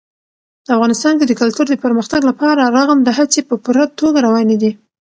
[0.75, 4.71] افغانستان کې د کلتور د پرمختګ لپاره رغنده هڅې په پوره توګه روانې دي.